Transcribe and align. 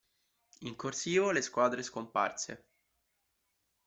In 0.61 0.75
"corsivo" 0.75 1.29
le 1.29 1.43
squadre 1.43 1.83
scomparse. 1.83 2.65